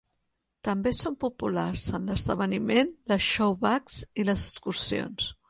També 0.67 0.93
són 0.99 1.17
populars 1.23 1.83
en 1.99 2.09
l'esdeveniment 2.13 2.91
les 3.13 3.29
"showbags" 3.35 4.01
i 4.23 4.29
les 4.33 4.49
excursions. 4.51 5.31